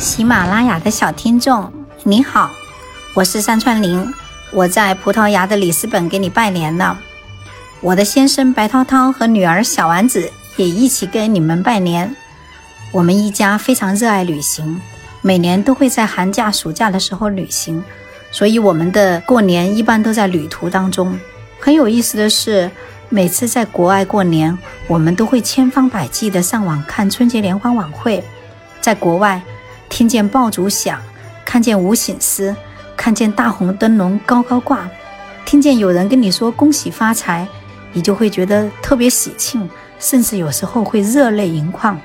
[0.00, 1.70] 喜马拉雅的小听众，
[2.04, 2.50] 你好，
[3.12, 4.10] 我是山川林，
[4.50, 6.98] 我在葡萄牙的里斯本给你拜年了。
[7.82, 12.16] 我的先生白涛涛和女儿小丸子也一起跟你们拜年。
[12.92, 14.80] 我们一家非常热爱旅行，
[15.20, 17.84] 每年都会在寒假、暑假的时候旅行，
[18.30, 21.18] 所以我们的过年一般都在旅途当中。
[21.60, 22.70] 很有意思的是，
[23.10, 28.24] 每次在国外过年，我们都会千方百计地上网看春节联欢晚会。
[28.80, 29.42] 在国外，
[30.00, 30.98] 听见爆竹响，
[31.44, 32.56] 看见舞醒狮，
[32.96, 34.88] 看见大红灯笼高高挂，
[35.44, 37.46] 听见有人跟你说恭喜发财。
[37.92, 39.68] 你就会觉得特别喜庆，
[39.98, 42.00] 甚至有时候会热泪盈眶。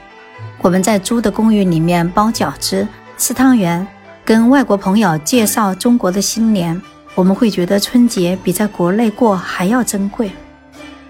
[0.57, 2.85] 我们在租的公寓里面包饺子、
[3.17, 3.87] 吃汤圆，
[4.25, 6.81] 跟外国朋友介绍中国的新年，
[7.13, 10.29] 我们会觉得春节比在国内过还要珍贵。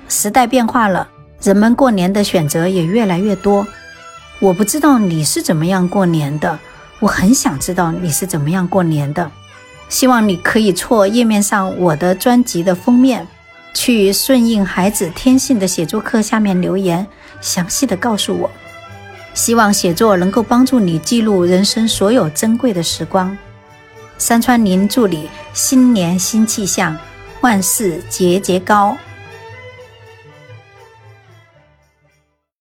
[0.08, 1.08] 时代变化了，
[1.42, 3.66] 人们过年的选择也越来越多。
[4.40, 6.60] 我不知道你是怎么样过年的，
[7.00, 9.32] 我很想知道你是怎么样过年的。
[9.90, 13.28] 希望你可以错页面上我的专辑的封面。
[13.78, 17.06] 去顺应孩子天性的写作课下面留言，
[17.42, 18.50] 详细的告诉我。
[19.34, 23.38] 希望写作能够帮助你记录人生所有珍贵的时光。
[24.18, 26.98] 山川林祝你新年新气象，
[27.42, 28.98] 万事节节高。